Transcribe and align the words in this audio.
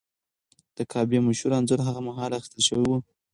د 0.77 0.77
کعبې 0.91 1.19
مشهور 1.27 1.51
انځور 1.57 1.79
هغه 1.87 2.01
مهال 2.07 2.31
اخیستل 2.33 2.61
شوی 2.69 2.85
و. 2.87 2.91